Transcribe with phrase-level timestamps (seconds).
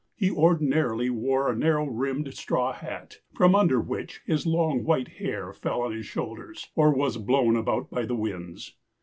[0.15, 5.53] He ordinarily wore a narrow rimmed straw hat, from under which his long white hair
[5.53, 8.73] fell on his shoulders, or was blown about by the winds.